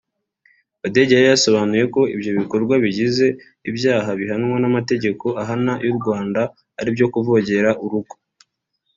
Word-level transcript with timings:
Badege 0.81 1.13
yari 1.15 1.27
yasobanuye 1.31 1.83
ko 1.93 2.01
ibyo 2.15 2.31
bikorwa 2.39 2.73
bigize 2.83 3.27
ibyaha 3.69 4.09
bihanwa 4.19 4.55
n’amategeko 4.59 5.25
ahana 5.41 5.73
y’u 5.85 5.95
Rwanda 5.99 6.41
aribyo 6.79 7.05
kuvogera 7.13 7.69
urugo 7.83 8.13